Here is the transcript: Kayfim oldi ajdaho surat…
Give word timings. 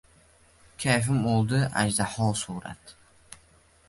Kayfim 0.83 1.27
oldi 1.33 1.59
ajdaho 1.81 2.31
surat… 2.39 2.95